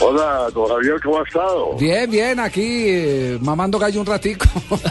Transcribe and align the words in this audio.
Hola, 0.00 0.48
don 0.54 0.68
Javier, 0.68 1.00
¿cómo 1.02 1.20
ha 1.20 1.22
estado? 1.22 1.76
Bien, 1.78 2.10
bien, 2.10 2.40
aquí 2.40 2.84
eh, 2.88 3.38
mamando 3.40 3.78
gallo 3.78 4.00
un 4.00 4.06
ratico. 4.06 4.46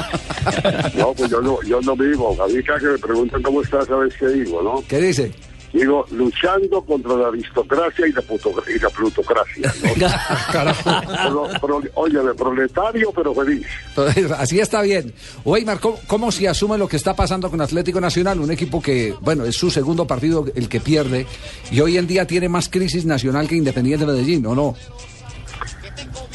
No, 0.95 1.13
pues 1.13 1.29
yo 1.29 1.39
no, 1.39 1.61
yo 1.61 1.79
no 1.81 1.95
vivo. 1.95 2.35
Javier, 2.35 2.63
cada 2.65 2.79
que 2.79 2.85
me 2.87 2.97
preguntan 2.97 3.43
cómo 3.43 3.61
estás, 3.61 3.85
¿sabes 3.85 4.11
qué 4.17 4.27
digo, 4.27 4.63
no? 4.63 4.83
¿Qué 4.87 4.97
dice? 4.97 5.31
Digo, 5.73 6.05
luchando 6.11 6.81
contra 6.83 7.15
la 7.15 7.27
aristocracia 7.29 8.05
y 8.07 8.11
la, 8.11 8.21
y 8.75 8.79
la 8.79 8.89
plutocracia, 8.89 9.73
¿no? 11.31 11.47
Pro- 11.61 11.81
oye, 11.95 12.19
de 12.19 12.33
proletario, 12.33 13.11
pero 13.15 13.33
feliz. 13.33 13.65
Así 14.37 14.59
está 14.59 14.81
bien. 14.81 15.13
Weimar, 15.45 15.79
¿cómo, 15.79 15.97
¿cómo 16.07 16.31
se 16.31 16.47
asume 16.49 16.77
lo 16.77 16.87
que 16.89 16.97
está 16.97 17.15
pasando 17.15 17.49
con 17.49 17.61
Atlético 17.61 18.01
Nacional? 18.01 18.39
Un 18.41 18.51
equipo 18.51 18.81
que, 18.81 19.15
bueno, 19.21 19.45
es 19.45 19.55
su 19.55 19.71
segundo 19.71 20.05
partido 20.05 20.45
el 20.55 20.67
que 20.67 20.81
pierde 20.81 21.25
y 21.71 21.79
hoy 21.79 21.97
en 21.97 22.05
día 22.07 22.27
tiene 22.27 22.49
más 22.49 22.67
crisis 22.67 23.05
nacional 23.05 23.47
que 23.47 23.55
Independiente 23.55 24.05
Medellín, 24.05 24.45
¿o 24.47 24.53
no? 24.55 24.75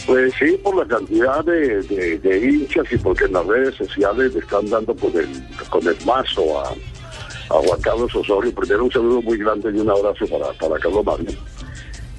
Pues 0.06 0.32
sí, 0.38 0.56
por 0.62 0.76
la 0.76 0.86
cantidad 0.86 1.44
de, 1.44 1.82
de- 1.82 2.18
de 2.20 2.38
hinchas 2.48 2.84
y 2.92 2.96
porque 2.96 3.24
en 3.24 3.32
las 3.32 3.44
redes 3.46 3.74
sociales 3.74 4.32
le 4.34 4.40
están 4.40 4.68
dando 4.70 4.94
con 4.94 5.10
el, 5.16 5.28
con 5.68 5.86
el 5.86 5.96
mazo 6.06 6.60
a, 6.60 6.72
a 7.50 7.54
Juan 7.54 7.80
Carlos 7.80 8.14
Osorio. 8.14 8.54
Primero 8.54 8.84
un 8.84 8.92
saludo 8.92 9.22
muy 9.22 9.38
grande 9.38 9.70
y 9.74 9.78
un 9.78 9.90
abrazo 9.90 10.26
para, 10.26 10.52
para 10.54 10.78
Carlos 10.80 11.04
Mario. 11.04 11.30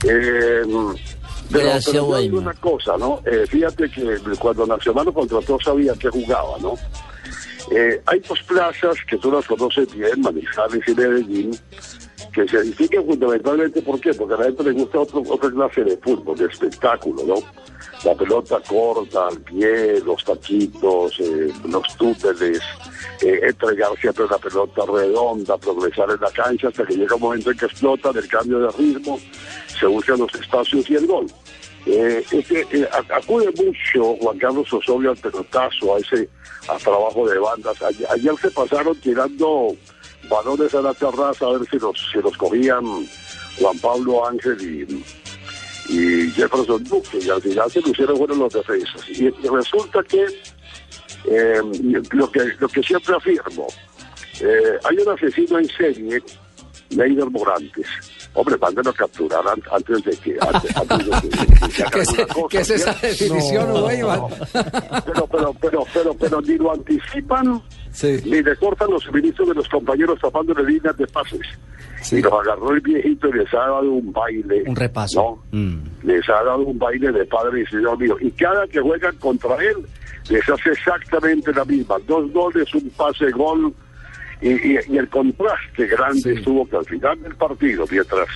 Eh, 0.04 0.62
pero, 1.52 1.64
Gracias, 1.64 1.96
pero 1.96 2.38
una 2.38 2.54
cosa, 2.54 2.98
¿no? 2.98 3.22
Eh, 3.26 3.46
fíjate 3.48 3.90
que 3.90 4.18
cuando 4.38 4.66
Nacional 4.68 5.06
lo 5.06 5.14
contrató 5.14 5.58
sabía 5.64 5.94
que 5.94 6.10
jugaba, 6.10 6.58
¿no? 6.60 6.76
Eh, 7.72 8.02
hay 8.06 8.20
dos 8.20 8.42
plazas 8.44 8.96
que 9.10 9.18
tú 9.18 9.32
las 9.32 9.46
conoces 9.46 9.94
bien, 9.94 10.22
Manizales 10.22 10.82
y 10.88 10.94
Medellín, 10.94 11.60
que 12.34 12.48
se 12.48 12.58
edifican 12.58 13.06
fundamentalmente, 13.06 13.82
¿por 13.82 14.00
qué? 14.00 14.14
Porque 14.14 14.36
a 14.36 14.38
la 14.38 14.44
gente 14.46 14.64
le 14.64 14.72
gusta 14.72 15.00
otro, 15.00 15.24
otra 15.28 15.50
clase 15.52 15.84
de 15.84 15.98
fútbol, 15.98 16.38
de 16.38 16.46
espectáculo, 16.46 17.24
¿no? 17.26 17.36
La 18.06 18.16
pelota 18.16 18.62
corta, 18.68 19.28
al 19.28 19.42
pie, 19.42 20.00
los 20.06 20.24
taquitos, 20.24 21.20
eh, 21.20 21.52
los 21.68 21.98
túneles, 21.98 22.62
eh, 23.22 23.40
entregar 23.44 23.92
siempre 24.00 24.26
la 24.30 24.38
pelota 24.38 24.84
redonda, 24.86 25.58
progresar 25.58 26.10
en 26.12 26.22
la 26.22 26.32
cancha 26.32 26.68
hasta 26.68 26.86
que 26.86 26.96
llega 26.96 27.16
un 27.16 27.22
momento 27.22 27.52
en 27.52 27.58
que 27.58 27.66
explota 27.66 28.12
del 28.12 28.28
cambio 28.28 28.60
de 28.60 28.72
ritmo, 28.72 29.20
se 29.80 29.86
buscan 29.88 30.20
los 30.20 30.34
espacios 30.36 30.90
y 30.90 30.96
el 30.96 31.08
gol. 31.08 31.28
Eh, 31.86 32.24
este, 32.32 32.90
acude 32.92 33.50
mucho 33.56 34.16
Juan 34.18 34.38
Carlos 34.38 34.72
Osorio 34.74 35.12
al 35.12 35.18
pelotazo, 35.18 35.96
a 35.96 36.00
ese 36.00 36.30
a 36.68 36.78
trabajo 36.78 37.28
de 37.28 37.40
bandas. 37.40 37.82
Ayer, 37.82 38.36
se 38.42 38.52
pasaron 38.52 39.00
tirando 39.00 39.76
balones 40.30 40.76
a 40.76 40.82
la 40.82 40.94
terraza 40.94 41.46
a 41.46 41.58
ver 41.58 41.70
si 41.70 41.80
los, 41.80 41.98
si 42.12 42.20
los 42.20 42.36
cogían 42.38 42.84
Juan 43.60 43.80
Pablo 43.80 44.28
Ángel 44.28 45.02
y, 45.90 46.32
Jefferson 46.32 46.84
Duque, 46.84 47.20
y 47.22 47.30
al 47.30 47.42
final 47.42 47.72
se 47.72 47.80
lucieron 47.80 48.18
fueron 48.18 48.40
los 48.40 48.54
defensas. 48.54 49.10
Y 49.10 49.30
resulta 49.30 50.04
que 50.04 50.26
eh, 51.26 51.62
lo 52.12 52.32
que 52.32 52.40
lo 52.60 52.68
que 52.68 52.84
siempre 52.84 53.16
afirmo, 53.16 53.68
eh, 54.42 54.78
hay 54.84 54.98
un 54.98 55.10
asesino 55.10 55.60
en 55.60 55.68
serie, 55.70 56.22
Neider 56.92 57.30
Morantes. 57.30 57.88
Hombre, 58.40 58.56
mándenlo 58.62 58.92
a 58.92 58.94
capturar 58.94 59.48
an- 59.48 59.64
antes 59.72 60.04
de 60.04 60.12
que... 60.18 60.38
Antes, 60.40 60.78
antes 60.78 61.06
de 61.06 61.12
que, 61.30 61.30
¿Qué 61.92 62.00
es, 62.02 62.10
alguna 62.10 62.28
cosa, 62.28 62.48
qué 62.52 62.58
es 62.60 62.70
esa 62.70 62.94
definición, 62.94 63.84
Weimar? 63.84 64.20
pero, 65.06 65.28
pero, 65.28 65.54
pero, 65.60 65.84
pero, 65.92 66.14
pero 66.14 66.42
ni 66.42 66.56
lo 66.58 66.72
anticipan, 66.74 67.62
Sí. 67.92 68.20
ni 68.26 68.44
le 68.44 68.56
cortan 68.58 68.92
los 68.92 69.02
suministros 69.04 69.48
de 69.50 69.56
los 69.56 69.68
compañeros 69.70 70.20
tapándole 70.22 70.64
líneas 70.72 70.96
de 70.98 71.08
pases. 71.08 71.42
Y 72.12 72.22
los 72.22 72.32
agarró 72.32 72.72
el 72.74 72.82
viejito 72.82 73.28
y 73.30 73.34
les 73.40 73.52
ha 73.56 73.58
dado 73.58 73.92
un 73.92 74.14
baile. 74.14 74.64
Un 74.68 74.76
repaso. 74.76 75.42
¿no? 75.52 75.60
Mm. 75.60 75.78
Les 76.04 76.30
ha 76.30 76.44
dado 76.44 76.60
un 76.60 76.78
baile 76.78 77.12
de 77.12 77.26
padre 77.26 77.62
y 77.62 77.66
señor 77.66 77.98
mío. 77.98 78.16
Y 78.22 78.30
cada 78.32 78.68
que 78.68 78.80
juegan 78.80 79.16
contra 79.16 79.56
él, 79.56 79.78
les 80.30 80.48
hace 80.48 80.70
exactamente 80.74 81.52
la 81.54 81.66
misma. 81.66 81.96
Dos 82.08 82.32
goles, 82.32 82.72
un 82.76 82.88
pase 82.92 83.32
gol. 83.32 83.74
Y, 84.42 84.50
y- 84.50 84.80
y 84.88 84.98
el 84.98 85.10
contraste 85.10 85.88
grande 85.88 86.34
estuvo 86.34 86.68
que 86.68 86.78
al 86.78 86.86
final 86.86 87.22
del 87.22 87.36
partido, 87.36 87.86
mientras 87.90 88.28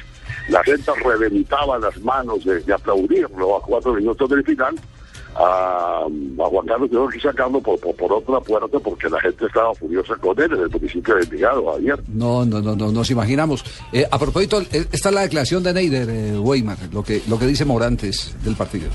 la 0.50 0.63
gente 0.63 0.91
reventaba 1.03 1.78
las 1.79 2.00
manos 2.01 2.44
de, 2.44 2.59
de 2.62 2.73
aplaudirlo 2.73 3.57
a 3.57 3.62
cuatro 3.62 3.94
minutos 3.94 4.29
del 4.29 4.44
final, 4.44 4.75
a, 5.36 6.03
a 6.03 6.46
Juan 6.50 6.66
Carlos 6.66 6.90
tuvo 6.90 7.08
que 7.08 7.19
sacarlo 7.19 7.62
por, 7.62 7.80
por, 7.80 7.96
por 7.96 8.14
otra 8.14 8.40
puerta 8.40 8.80
porque 8.80 9.09
la 9.09 9.19
gente 9.22 9.46
estaba 9.46 9.74
furiosa 9.75 10.16
con 10.18 10.40
él 10.40 10.52
en 10.53 10.62
el 10.62 10.69
municipio 10.69 11.16
de 11.16 11.24
Envigado 11.24 11.75
ayer. 11.75 12.00
No, 12.09 12.46
no, 12.46 12.62
no, 12.62 12.75
no, 12.75 12.92
nos 12.92 13.09
imaginamos. 13.12 13.64
Eh, 13.94 14.06
a 14.09 14.19
propósito, 14.19 14.62
eh, 14.62 14.86
esta 14.92 15.09
es 15.09 15.16
la 15.16 15.22
declaración 15.22 15.64
de 15.64 15.74
Neider, 15.74 16.09
eh, 16.09 16.38
Weimar, 16.38 16.78
lo 16.92 17.03
que, 17.03 17.22
lo 17.28 17.40
que 17.40 17.47
dice 17.47 17.66
Morantes 17.66 18.36
del 18.44 18.56
partido. 18.56 18.90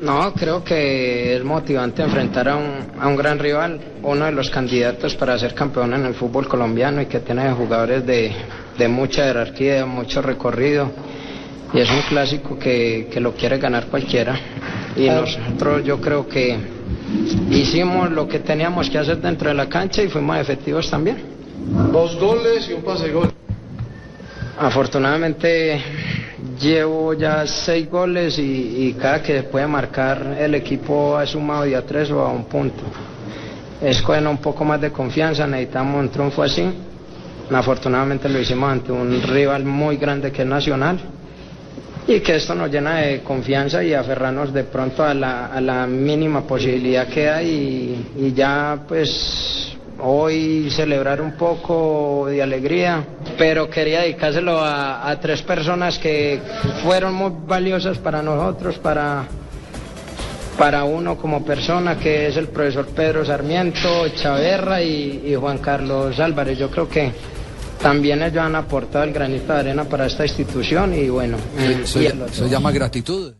No, 0.00 0.32
creo 0.34 0.64
que 0.64 1.36
es 1.36 1.44
motivante 1.44 2.02
enfrentar 2.02 2.48
a 2.48 2.56
un, 2.56 3.00
a 3.00 3.08
un 3.08 3.16
gran 3.16 3.38
rival, 3.38 3.80
uno 4.02 4.24
de 4.24 4.32
los 4.32 4.48
candidatos 4.50 5.14
para 5.16 5.38
ser 5.38 5.54
campeón 5.54 5.92
en 5.94 6.06
el 6.06 6.14
fútbol 6.14 6.48
colombiano 6.48 7.02
y 7.02 7.06
que 7.06 7.20
tiene 7.20 7.52
jugadores 7.52 8.06
de, 8.06 8.32
de 8.78 8.88
mucha 8.88 9.24
jerarquía, 9.24 9.84
mucho 9.86 10.22
recorrido. 10.22 10.90
Y 11.72 11.80
es 11.80 11.90
un 11.90 12.02
clásico 12.08 12.58
que, 12.58 13.08
que 13.12 13.20
lo 13.20 13.32
quiere 13.32 13.58
ganar 13.58 13.86
cualquiera. 13.86 14.38
Y 14.96 15.08
nosotros 15.08 15.84
yo 15.84 16.00
creo 16.00 16.26
que 16.26 16.58
hicimos 17.50 18.10
lo 18.10 18.26
que 18.26 18.40
teníamos 18.40 18.90
que 18.90 18.98
hacer 18.98 19.18
dentro 19.18 19.48
de 19.48 19.54
la 19.54 19.68
cancha 19.68 20.02
y 20.02 20.08
fuimos 20.08 20.38
efectivos 20.38 20.90
también. 20.90 21.18
Dos 21.92 22.18
goles 22.18 22.68
y 22.68 22.72
un 22.72 22.82
pase 22.82 23.06
de 23.06 23.12
gol. 23.12 23.30
Afortunadamente 24.58 25.80
llevo 26.60 27.14
ya 27.14 27.46
seis 27.46 27.88
goles 27.90 28.38
y, 28.38 28.88
y 28.88 28.92
cada 28.94 29.22
que 29.22 29.38
se 29.38 29.42
puede 29.44 29.66
marcar 29.66 30.36
el 30.38 30.54
equipo 30.54 31.16
ha 31.16 31.26
sumado 31.26 31.66
ya 31.66 31.82
tres 31.82 32.10
o 32.10 32.20
a 32.20 32.28
un 32.30 32.44
punto. 32.44 32.82
Es 33.80 34.02
con 34.02 34.26
un 34.26 34.38
poco 34.38 34.64
más 34.64 34.80
de 34.80 34.90
confianza, 34.90 35.46
necesitamos 35.46 36.00
un 36.00 36.08
triunfo 36.10 36.42
así. 36.42 36.64
Afortunadamente 37.50 38.28
lo 38.28 38.38
hicimos 38.38 38.70
ante 38.70 38.92
un 38.92 39.22
rival 39.22 39.64
muy 39.64 39.96
grande 39.96 40.30
que 40.30 40.42
es 40.42 40.48
Nacional 40.48 40.98
y 42.10 42.20
que 42.20 42.34
esto 42.34 42.56
nos 42.56 42.68
llena 42.72 42.96
de 42.96 43.20
confianza 43.20 43.84
y 43.84 43.94
aferrarnos 43.94 44.52
de 44.52 44.64
pronto 44.64 45.04
a 45.04 45.14
la, 45.14 45.46
a 45.46 45.60
la 45.60 45.86
mínima 45.86 46.42
posibilidad 46.42 47.06
que 47.06 47.30
hay 47.30 47.48
y, 48.16 48.26
y 48.26 48.32
ya 48.32 48.80
pues 48.88 49.76
hoy 50.00 50.68
celebrar 50.70 51.20
un 51.20 51.36
poco 51.36 52.26
de 52.28 52.42
alegría, 52.42 53.04
pero 53.38 53.70
quería 53.70 54.00
dedicárselo 54.00 54.58
a, 54.60 55.16
tres 55.20 55.42
personas 55.42 56.00
que 56.00 56.40
fueron 56.82 57.14
muy 57.14 57.30
valiosas 57.46 57.98
para 57.98 58.22
nosotros, 58.22 58.78
para, 58.78 59.26
para 60.58 60.82
uno 60.82 61.16
como 61.16 61.44
persona, 61.44 61.96
que 61.96 62.26
es 62.26 62.36
el 62.36 62.48
profesor 62.48 62.86
Pedro 62.88 63.24
Sarmiento, 63.24 64.08
Chaverra 64.16 64.82
y 64.82 65.32
Juan 65.38 65.58
Carlos 65.58 66.18
Álvarez. 66.18 66.58
Yo 66.58 66.70
creo 66.72 66.88
que 66.88 67.12
también 67.82 68.22
ellos 68.22 68.38
han 68.38 68.54
aportado 68.54 69.04
el 69.04 69.12
granito 69.12 69.52
de 69.52 69.58
arena 69.58 69.84
para 69.84 70.06
esta 70.06 70.24
institución 70.24 70.94
y 70.94 71.08
bueno, 71.08 71.36
otro. 72.22 72.28
se 72.32 72.48
llama 72.48 72.70
gratitud. 72.72 73.34